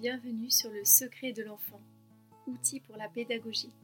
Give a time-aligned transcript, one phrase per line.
[0.00, 1.82] bienvenue sur le secret de l'enfant,
[2.46, 3.74] outil pour la pédagogie.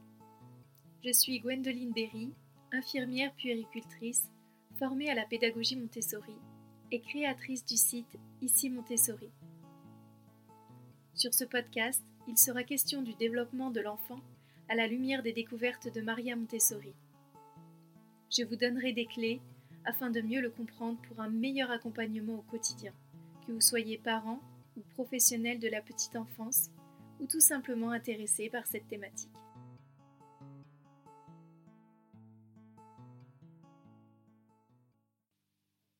[1.05, 2.33] Je suis Gwendoline Berry,
[2.71, 4.27] infirmière puéricultrice,
[4.79, 6.33] formée à la pédagogie Montessori
[6.91, 9.29] et créatrice du site Ici Montessori.
[11.13, 14.21] Sur ce podcast, il sera question du développement de l'enfant
[14.69, 16.95] à la lumière des découvertes de Maria Montessori.
[18.35, 19.39] Je vous donnerai des clés
[19.85, 22.93] afin de mieux le comprendre pour un meilleur accompagnement au quotidien,
[23.45, 24.41] que vous soyez parent
[24.77, 26.69] ou professionnel de la petite enfance
[27.19, 29.31] ou tout simplement intéressé par cette thématique.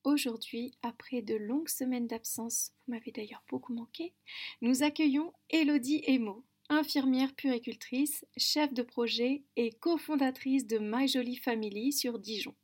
[0.03, 4.13] Aujourd'hui, après de longues semaines d'absence, vous m'avez d'ailleurs beaucoup manqué,
[4.62, 11.91] nous accueillons Elodie Emo, infirmière puricultrice, chef de projet et cofondatrice de My Jolie Family
[11.91, 12.55] sur Dijon.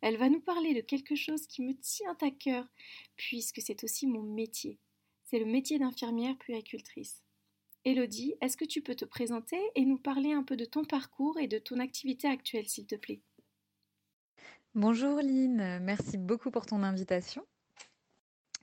[0.00, 2.66] Elle va nous parler de quelque chose qui me tient à cœur,
[3.16, 4.80] puisque c'est aussi mon métier.
[5.32, 7.24] C'est le métier d'infirmière puéricultrice.
[7.86, 11.38] Elodie, est-ce que tu peux te présenter et nous parler un peu de ton parcours
[11.38, 13.22] et de ton activité actuelle, s'il te plaît?
[14.74, 17.46] Bonjour Lynn, merci beaucoup pour ton invitation.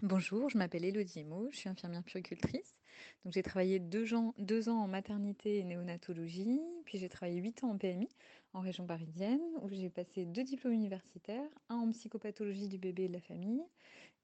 [0.04, 2.76] Bonjour, je m'appelle Elodie Emo, je suis infirmière puricultrice.
[3.24, 7.64] Donc j'ai travaillé deux ans, deux ans en maternité et néonatologie, puis j'ai travaillé huit
[7.64, 8.10] ans en PMI
[8.54, 13.08] en région parisienne, où j'ai passé deux diplômes universitaires, un en psychopathologie du bébé et
[13.08, 13.64] de la famille,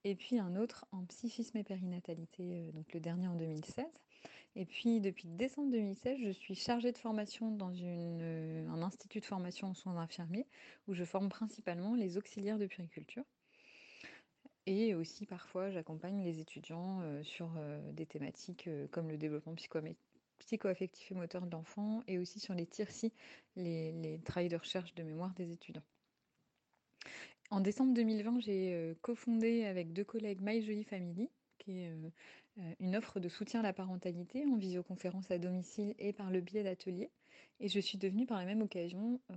[0.06, 3.86] et puis un autre en psychisme et périnatalité, euh, donc le dernier en 2016.
[4.56, 9.26] Et puis depuis décembre 2016, je suis chargée de formation dans euh, un institut de
[9.26, 10.46] formation en soins infirmiers
[10.88, 13.24] où je forme principalement les auxiliaires de puriculture.
[14.68, 17.52] Et aussi parfois j'accompagne les étudiants euh, sur
[17.92, 19.56] des thématiques comme le développement
[20.40, 23.12] psycho-affectif et moteur de l'enfant et aussi sur les TIRCI,
[23.56, 25.84] les, les de recherche de mémoire des étudiants.
[27.52, 31.30] En décembre 2020, j'ai cofondé avec deux collègues My Jolie Family,
[31.60, 31.92] qui est
[32.60, 36.40] euh, une offre de soutien à la parentalité en visioconférence à domicile et par le
[36.40, 37.12] biais d'ateliers.
[37.60, 39.36] Et je suis devenue par la même occasion, euh,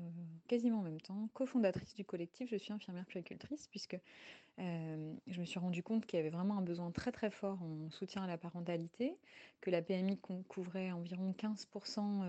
[0.49, 3.99] quasiment en même temps, cofondatrice du collectif Je suis infirmière puéricultrice, puisque
[4.59, 7.63] euh, je me suis rendu compte qu'il y avait vraiment un besoin très très fort
[7.63, 9.17] en soutien à la parentalité,
[9.61, 12.25] que la PMI couvrait environ 15%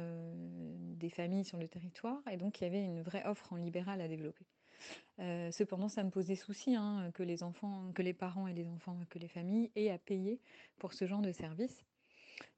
[0.97, 4.01] des familles sur le territoire, et donc il y avait une vraie offre en libéral
[4.01, 4.45] à développer.
[5.19, 8.67] Euh, cependant, ça me posait souci hein, que les enfants, que les parents et les
[8.67, 10.39] enfants, que les familles aient à payer
[10.77, 11.85] pour ce genre de service.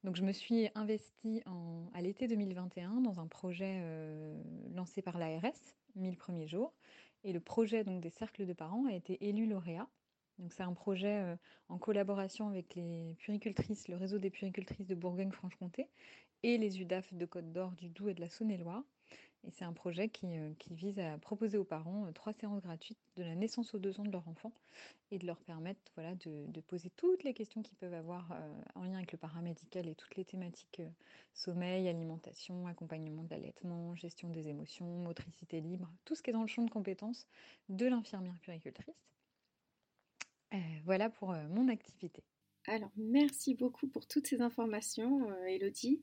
[0.03, 1.41] Donc, je me suis investie
[1.93, 4.41] à l'été 2021 dans un projet euh,
[4.73, 5.51] lancé par l'ARS,
[5.95, 6.73] 1000 premiers jours.
[7.23, 9.87] Et le projet donc, des cercles de parents a été élu lauréat.
[10.39, 11.35] Donc, c'est un projet euh,
[11.69, 15.87] en collaboration avec les puricultrices, le réseau des puricultrices de Bourgogne-Franche-Comté
[16.43, 18.83] et les UDAF de Côte d'Or, du Doubs et de la Saône-et-Loire.
[19.43, 22.99] Et c'est un projet qui, euh, vise à proposer aux parents euh, trois séances gratuites
[23.15, 24.51] de la naissance aux deux ans de leur enfant
[25.09, 28.97] et de leur permettre de, poser toutes les questions qu'ils peuvent avoir euh, en lien
[28.97, 30.81] avec le paramédical et toutes les thématiques
[31.33, 36.41] sommeil, alimentation, accompagnement de l'allaitement, gestion des émotions, motricité libre, tout ce qui est dans
[36.41, 37.27] le champ de compétences
[37.69, 38.95] de l'infirmière puricultrice.
[40.85, 42.23] voilà pour mon activité.
[42.67, 46.01] Alors, merci beaucoup pour toutes ces informations, euh, Elodie.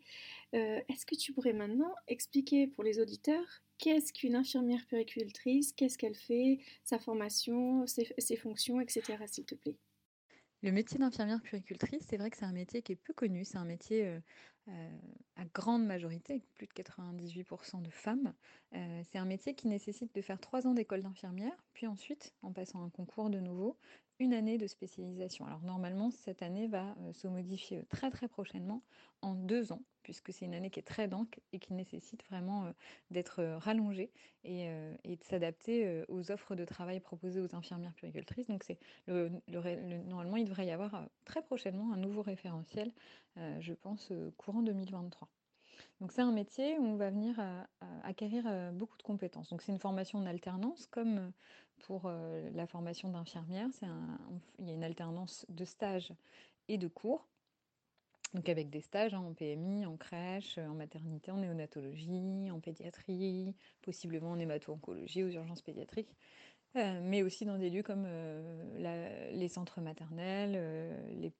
[0.55, 5.97] Euh, est-ce que tu pourrais maintenant expliquer pour les auditeurs qu'est-ce qu'une infirmière péricultrice, qu'est-ce
[5.97, 9.77] qu'elle fait, sa formation, ses, fonctions, etc., s'il te plaît?
[10.63, 13.45] Le métier d'infirmière puricultrice, c'est vrai que c'est un métier qui est peu connu.
[13.45, 14.05] C'est un métier
[14.67, 14.99] euh,
[15.37, 18.35] à grande majorité, plus de 98% de femmes.
[18.73, 22.83] c'est un métier qui nécessite de faire trois ans d'école d'infirmière, puis ensuite, en passant
[22.83, 23.79] un concours de nouveau,
[24.21, 25.47] une année de spécialisation.
[25.47, 28.83] Alors normalement, cette année va euh, se modifier euh, très très prochainement
[29.23, 32.65] en deux ans, puisque c'est une année qui est très dense et qui nécessite vraiment
[32.65, 32.73] euh,
[33.11, 34.11] d'être rallongée
[34.45, 34.69] et,
[35.05, 38.47] de s'adapter aux offres de travail proposées aux infirmières puricultrices.
[38.47, 39.31] Donc c'est le,
[40.07, 42.93] normalement, il devrait y avoir très prochainement un nouveau référentiel,
[43.37, 45.29] je pense, courant 2023.
[46.01, 47.43] Donc c'est un métier où on va venir
[48.05, 49.51] acquérir beaucoup de compétences.
[49.51, 51.33] Donc c'est une formation en alternance comme
[51.81, 52.11] pour
[52.55, 53.69] la formation d'infirmière.
[54.59, 56.13] il y a une alternance de stage
[56.69, 57.27] et de cours.
[58.35, 63.55] Donc avec des stages hein, en PMI, en crèche, en maternité, en néonatologie, en pédiatrie,
[63.81, 66.15] possiblement en hémato-oncologie, aux urgences pédiatriques,
[66.75, 68.07] mais aussi dans des lieux comme
[68.77, 70.53] les centres maternels,
[71.17, 71.33] les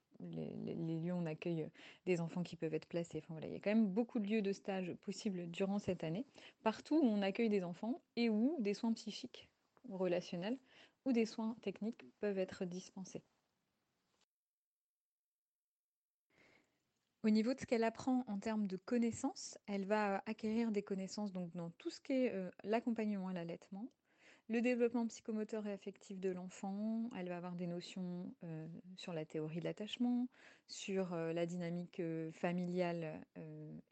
[0.99, 1.69] lieux où on accueille
[2.07, 3.19] des enfants qui peuvent être placés.
[3.19, 6.05] Enfin, voilà, il y a quand même beaucoup de lieux de stage possibles durant cette
[6.05, 6.25] année,
[6.63, 9.49] partout où on accueille des enfants et où des soins psychiques
[9.89, 10.59] relationnels
[11.05, 13.23] ou des soins techniques peuvent être dispensés.
[17.25, 21.33] Au niveau de ce qu'elle apprend en termes de connaissances, elle va acquérir des connaissances
[21.33, 23.91] donc dans tout ce qui est euh, l'accompagnement à l'allaitement,
[24.51, 28.67] Le développement psychomoteur et affectif de l'enfant, elle va avoir des notions euh,
[28.97, 30.27] sur la théorie de l'attachement,
[30.69, 33.21] sur euh, la dynamique euh, familiale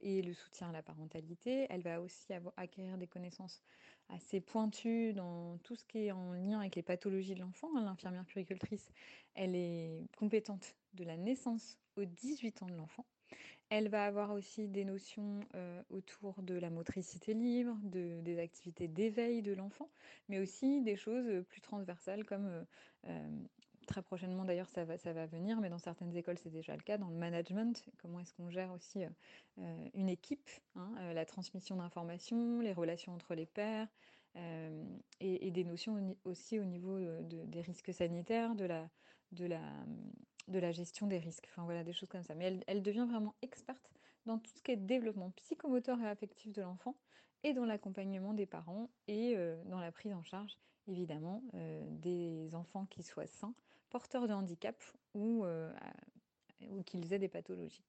[0.00, 1.66] et le soutien à la parentalité.
[1.68, 3.60] Elle va aussi acquérir des connaissances
[4.08, 7.68] assez pointues dans tout ce qui est en lien avec les pathologies de l'enfant.
[7.76, 7.84] Hein.
[7.84, 8.88] L'infirmière puricultrice,
[9.34, 13.04] elle est compétente de la naissance aux 18 ans de l'enfant.
[13.68, 18.86] Elle va avoir aussi des notions euh, autour de la motricité libre, de, des activités
[18.86, 19.90] d'éveil de l'enfant,
[20.28, 22.64] mais aussi des choses plus transversales comme euh,
[23.08, 23.30] euh,
[23.88, 26.82] très prochainement d'ailleurs ça va, ça va venir, mais dans certaines écoles c'est déjà le
[26.82, 29.04] cas, dans le management, comment est-ce qu'on gère aussi
[29.94, 33.86] une équipe, hein, la transmission d'informations, les relations entre les pairs,
[35.20, 38.64] et, des notions aussi au niveau des risques sanitaires, de
[39.44, 39.60] la
[40.48, 42.34] de la gestion des risques, enfin voilà, des choses comme ça.
[42.34, 43.90] Mais elle, devient vraiment experte
[44.26, 46.96] dans tout ce qui est développement psychomoteur et affectif de l'enfant
[47.42, 50.56] et dans l'accompagnement des parents et euh, dans la prise en charge,
[50.88, 53.54] évidemment, euh, des enfants qui soient sains,
[53.90, 54.82] porteurs de handicap
[55.14, 55.72] ou, euh,
[56.86, 57.84] qu'ils aient des pathologies.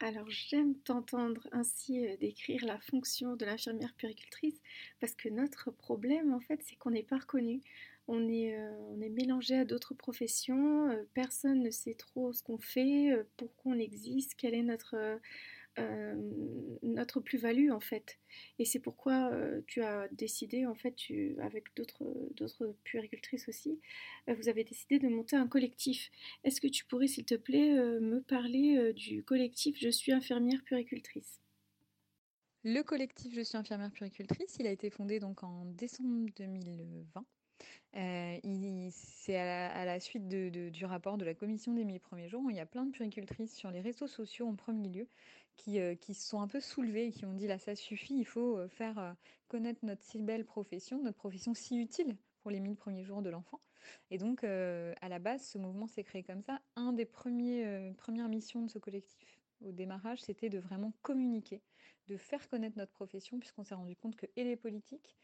[0.00, 4.60] Alors j'aime t'entendre ainsi décrire la fonction de l'infirmière puricultrice
[5.00, 7.60] parce que notre problème en fait c'est qu'on n'est pas reconnu
[8.08, 12.42] on est, euh, on est mélangé à d'autres professions, euh, personne ne sait trop ce
[12.42, 15.20] qu'on fait, euh, pourquoi on existe, quelle est notre,
[17.20, 18.18] plus-value en fait.
[18.58, 19.30] Et c'est pourquoi
[19.66, 20.94] tu as décidé, en fait,
[21.40, 23.78] avec d'autres, puéricultrices aussi,
[24.26, 26.10] vous avez décidé de monter un collectif.
[26.44, 31.40] Est-ce que tu pourrais, s'il te plaît, me parler du collectif Je suis infirmière puéricultrice
[32.64, 37.24] le collectif Je suis infirmière puricultrice, il a été fondé donc en décembre 2020
[37.96, 42.42] euh, c'est à, la suite du rapport de la commission des mille premiers jours.
[42.50, 45.08] il y a plein de puricultrices sur les réseaux sociaux en premier lieu
[45.56, 48.14] qui, euh, qui se sont un peu soulevées et qui ont dit là ça suffit,
[48.18, 49.16] il faut euh, faire
[49.48, 53.30] connaître notre si belle profession, notre profession si utile pour les mille premiers jours de
[53.30, 53.60] l'enfant.
[54.10, 56.60] Et donc à la base, ce mouvement s'est créé comme ça.
[56.76, 61.62] Un des premiers, premières missions de ce collectif au démarrage, c'était de vraiment communiquer,
[62.06, 65.16] de faire connaître notre profession, puisqu'on s'est rendu compte que et les politiques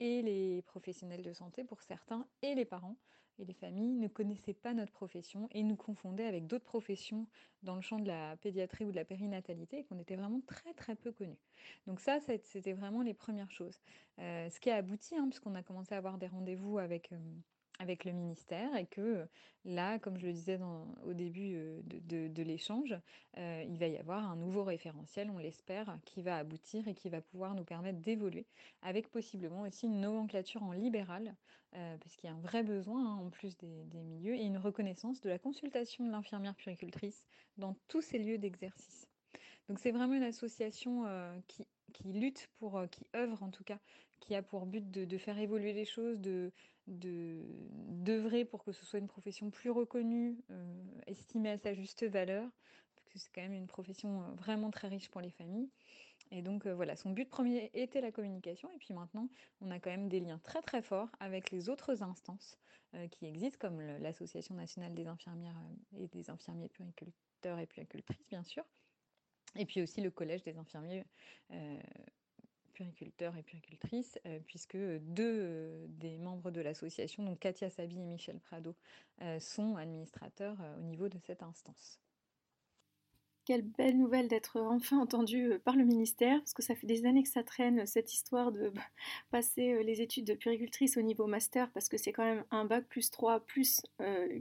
[0.00, 2.96] et les professionnels de santé pour certains, et les parents
[3.38, 7.26] et les familles ne connaissaient pas notre profession et nous confondaient avec d'autres professions
[7.62, 10.74] dans le champ de la pédiatrie ou de la périnatalité et qu'on était vraiment très
[10.74, 11.38] très peu connus.
[11.86, 13.78] Donc ça, c'était vraiment les premières choses.
[14.18, 17.12] Euh, ce qui a abouti, hein, puisqu'on a commencé à avoir des rendez-vous avec...
[17.12, 17.18] Euh,
[17.78, 19.26] avec le ministère et que
[19.64, 20.58] là, comme je le disais
[21.04, 22.94] au début de, l'échange,
[23.36, 27.20] il va y avoir un nouveau référentiel, on l'espère, qui va aboutir et qui va
[27.20, 28.46] pouvoir nous permettre d'évoluer,
[28.82, 31.34] avec possiblement aussi une nomenclature en libéral,
[31.72, 35.20] parce qu'il y a un vrai besoin, hein, en plus des, milieux, et une reconnaissance
[35.20, 37.24] de la consultation de l'infirmière puricultrice
[37.58, 39.06] dans tous ces lieux d'exercice.
[39.68, 41.04] Donc c'est vraiment une association
[41.46, 43.78] qui qui lutte pour, qui œuvre en tout cas,
[44.20, 46.52] qui a pour but de, de faire évoluer les choses, de,
[46.88, 52.48] d'œuvrer pour que ce soit une profession plus reconnue, euh, estimée à sa juste valeur,
[52.96, 55.68] parce que c'est quand même une profession euh, vraiment très riche pour les familles.
[56.30, 59.28] Et donc euh, voilà, son but premier était la communication, et puis maintenant,
[59.60, 62.58] on a quand même des liens très très forts avec les autres instances
[63.10, 65.60] qui existent, comme l'Association nationale des infirmières
[65.94, 68.64] et des infirmiers puriculteurs et puéricultrices, bien sûr,
[69.56, 71.04] et puis aussi le Collège des infirmiers
[72.78, 78.04] puriculteurs et puricultrices, euh, puisque deux euh, des membres de l'association, donc Katia Sabi et
[78.04, 78.76] Michel Prado,
[79.22, 81.98] euh, sont administrateurs au niveau de cette instance.
[83.44, 87.24] Quelle belle nouvelle d'être enfin entendu par le ministère, parce que ça fait des années
[87.24, 88.82] que ça traîne, cette histoire de bah,
[89.32, 92.86] passer les études de puricultrice au niveau master, parce que c'est quand même un bac
[92.88, 93.82] plus 3 plus,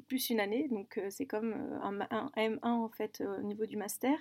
[0.08, 4.16] plus une année, donc c'est comme un, un, M1 en fait au niveau du master.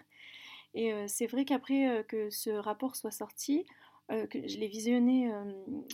[0.74, 3.66] Et c'est vrai qu'après que ce rapport soit sorti,
[4.12, 5.42] euh, je l'ai visionné euh,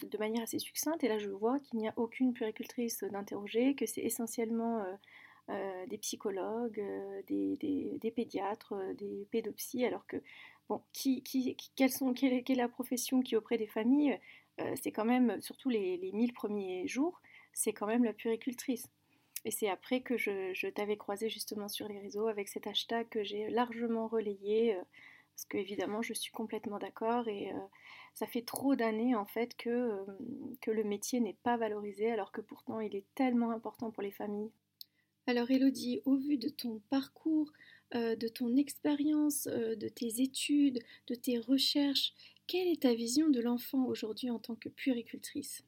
[0.03, 3.87] de manière assez succincte et là je vois qu'il n'y a aucune puricultrice d'interroger, que
[3.87, 4.85] c'est essentiellement
[5.49, 6.83] euh, des psychologues,
[7.27, 10.19] des, pédiatres, des pédopsies, alors que,
[10.69, 14.19] bon, quelle, est la profession qui auprès des familles
[14.77, 17.21] C'est quand même, surtout les, les 1000 premiers jours,
[17.53, 18.89] c'est quand même la puricultrice.
[19.45, 23.09] Et c'est après que je, je t'avais croisé justement sur les réseaux avec cet hashtag
[23.09, 24.77] que j'ai largement relayé
[25.35, 27.59] parce que évidemment je suis complètement d'accord et euh,
[28.15, 30.05] ça fait trop d'années en fait que, euh,
[30.61, 34.11] que le métier n'est pas valorisé alors que pourtant il est tellement important pour les
[34.11, 34.51] familles.
[35.27, 37.53] Alors Elodie, au vu de ton parcours,
[37.95, 42.13] euh, de ton expérience, de tes études, de tes recherches,
[42.47, 45.65] quelle est ta vision de l'enfant aujourd'hui en tant que puéricultrice?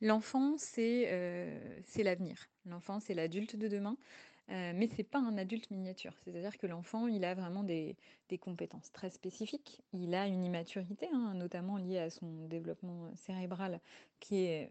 [0.00, 1.06] L'enfant, c'est
[1.96, 2.48] l'avenir.
[2.66, 3.96] L'enfant, c'est l'adulte de demain.
[4.50, 6.12] Euh, mais c'est pas un adulte miniature.
[6.24, 7.96] C'est-à-dire que l'enfant, il a vraiment des,
[8.40, 9.82] compétences très spécifiques.
[9.92, 13.78] Il a une immaturité, hein, notamment liée à son développement cérébral,
[14.20, 14.70] qui est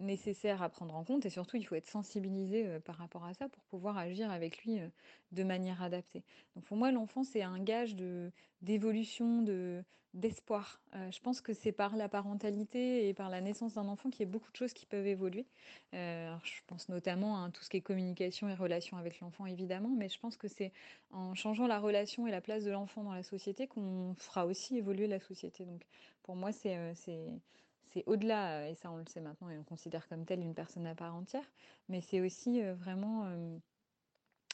[0.00, 3.48] nécessaire à prendre en compte et surtout il faut être sensibilisé par rapport à ça
[3.48, 4.80] pour pouvoir agir avec lui
[5.32, 6.22] de manière adaptée.
[6.54, 10.80] Donc pour moi l'enfant c'est un gage de d'évolution, de d'espoir.
[10.92, 14.28] je pense que c'est par la parentalité et par la naissance d'un enfant qu'il y
[14.28, 15.46] a beaucoup de choses qui peuvent évoluer.
[15.92, 20.08] je pense notamment à tout ce qui est communication et relation avec l'enfant évidemment, mais
[20.08, 20.72] je pense que c'est
[21.12, 24.76] en changeant la relation et la place de l'enfant dans la société qu'on fera aussi
[24.78, 25.64] évoluer la société.
[25.64, 25.86] Donc
[26.24, 26.76] pour moi c'est
[28.06, 30.94] au-delà, et ça on le sait maintenant et on considère comme tel une personne à
[30.94, 31.50] part entière,
[31.88, 33.28] mais c'est aussi vraiment,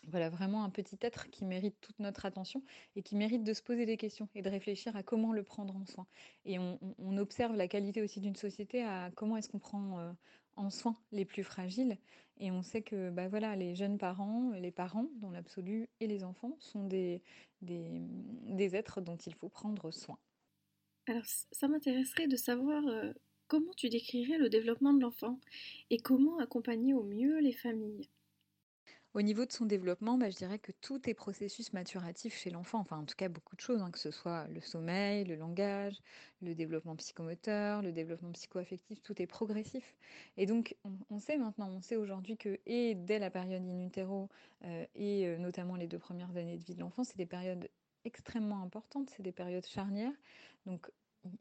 [0.08, 2.62] voilà, vraiment un petit être qui mérite toute notre attention
[2.94, 5.76] et qui mérite de se poser des questions et de réfléchir à comment le prendre
[5.76, 6.06] en soin.
[6.44, 6.78] Et on,
[7.18, 10.14] observe la qualité aussi d'une société à comment est-ce qu'on prend
[10.56, 11.98] en soin les plus fragiles.
[12.38, 16.24] Et on sait que bah voilà, les jeunes parents, les parents dans l'absolu et les
[16.24, 17.22] enfants sont des
[17.62, 20.18] êtres dont il faut prendre soin.
[21.06, 22.82] Alors, ça m'intéresserait de savoir
[23.48, 25.38] Comment tu décrirais le développement de l'enfant
[25.90, 28.10] et comment accompagner au mieux les familles?
[29.14, 32.80] Au niveau de son développement, bah, je dirais que tout est processus maturatif chez l'enfant,
[32.80, 35.94] enfin en tout cas beaucoup de choses, hein, que ce soit le sommeil, le langage,
[36.42, 39.94] le développement psychomoteur, le développement psychoaffectif, tout est progressif.
[40.36, 40.76] Et donc
[41.08, 44.28] on, sait maintenant, on sait aujourd'hui que et dès la période in utero
[44.64, 47.68] euh, et euh, notamment les deux premières années de vie de l'enfant, c'est des périodes
[48.06, 50.12] extrêmement importantes, c'est des périodes charnières.
[50.64, 50.90] Donc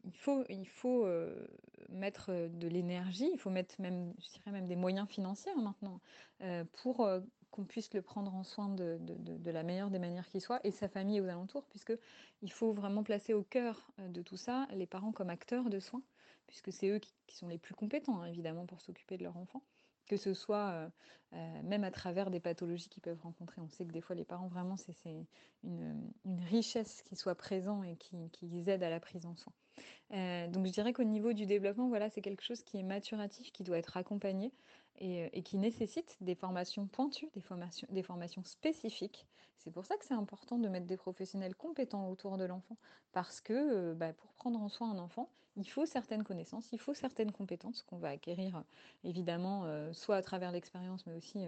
[0.04, 1.46] il faut, il faut euh,
[1.88, 5.62] mettre euh, de l'énergie, il faut mettre même, je dirais même des moyens financiers hein,
[5.62, 6.00] maintenant
[6.42, 7.08] euh, pour
[7.50, 10.70] qu'on puisse le prendre en soin de, de, la meilleure des manières qui soit et
[10.70, 11.94] sa famille aux alentours, puisque
[12.42, 16.02] il faut vraiment placer au cœur de tout ça les parents comme acteurs de soins,
[16.46, 19.62] puisque c'est eux qui, sont les plus compétents hein, évidemment pour s'occuper de leur enfant
[20.06, 20.88] que ce soit
[21.32, 23.60] même à travers des pathologies qu'ils peuvent rencontrer.
[23.60, 25.26] On sait que des fois, les parents, vraiment, c'est
[25.64, 26.12] une,
[26.48, 29.52] richesse qui soit présent et qui, qui les aide à la prise en soin.
[30.10, 33.64] donc je dirais qu'au niveau du développement, voilà, c'est quelque chose qui est maturatif, qui
[33.64, 34.52] doit être accompagné
[34.98, 39.26] et, qui nécessite des formations pointues, des formations, des formations spécifiques.
[39.58, 42.76] C'est pour ça que c'est important de mettre des professionnels compétents autour de l'enfant,
[43.12, 46.94] parce que bah, pour prendre en soin un enfant, il faut certaines connaissances, il faut
[46.94, 48.62] certaines compétences qu'on va acquérir
[49.04, 51.44] évidemment soit à travers l'expérience, mais aussi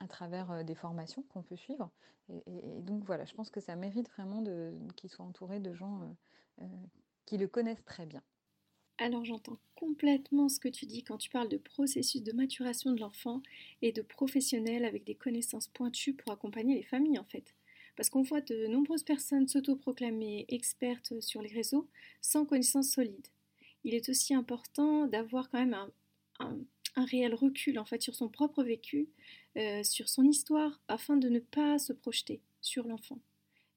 [0.00, 1.90] à travers des formations qu'on peut suivre.
[2.28, 4.42] Et, donc voilà, je pense que ça mérite vraiment
[4.96, 6.16] qu'il soit entouré de gens
[7.26, 8.22] qui le connaissent très bien.
[8.98, 13.00] Alors j'entends complètement ce que tu dis quand tu parles de processus de maturation de
[13.00, 13.42] l'enfant
[13.82, 17.54] et de professionnels avec des connaissances pointues pour accompagner les familles en fait.
[17.96, 21.88] Parce qu'on voit de nombreuses personnes s'autoproclamer expertes sur les réseaux
[22.20, 23.26] sans connaissances solides.
[23.82, 25.76] Il est aussi important d'avoir quand même
[26.38, 26.56] un,
[26.96, 29.08] réel recul en fait sur son propre vécu,
[29.56, 33.18] euh, sur son histoire, afin de ne pas se projeter sur l'enfant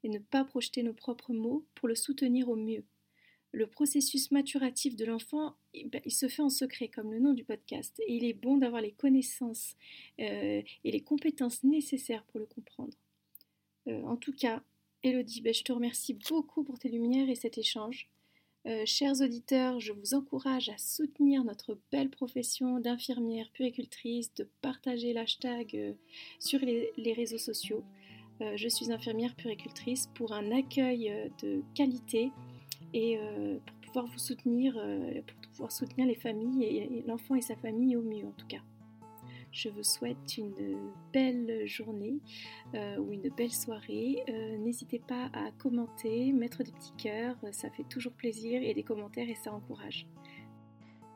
[0.04, 2.84] et ne pas projeter nos propres mots pour le soutenir au mieux
[3.58, 7.34] le processus maturatif de l'enfant, eh ben, il se fait en secret, comme le nom
[7.34, 9.76] du podcast, et il est bon d'avoir les connaissances
[10.20, 12.94] euh, et les compétences nécessaires pour le comprendre.
[13.88, 14.62] Euh, en tout cas,
[15.02, 18.08] Elodie, ben, je te remercie beaucoup pour tes lumières et cet échange.
[18.68, 25.14] Euh, chers auditeurs, je vous encourage à soutenir notre belle profession d'infirmière puricultrice, de partager
[25.14, 25.96] l'hashtag
[26.38, 27.84] sur les, les, réseaux sociaux.
[28.40, 32.32] je suis infirmière puricultrice pour un accueil de qualité
[32.94, 37.42] et euh, pour pouvoir vous soutenir, euh, pour pouvoir soutenir les familles et, l'enfant et
[37.42, 38.62] sa famille au mieux en tout cas.
[39.52, 42.20] Je vous souhaite une belle journée
[42.76, 44.24] euh, ou une belle soirée.
[44.60, 49.30] N'hésitez pas à commenter, mettre des petits cœurs, ça fait toujours plaisir et des commentaires
[49.30, 50.06] et ça encourage.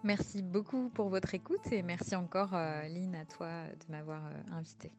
[0.03, 4.91] Merci beaucoup pour votre écoute et merci encore Lynn à toi de m'avoir invité.